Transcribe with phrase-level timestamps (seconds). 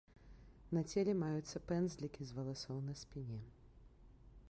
[0.77, 3.39] На целе маюцца пэндзлікі з валасоў на спіне.